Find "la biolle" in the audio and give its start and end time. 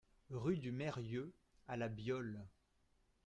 1.77-2.43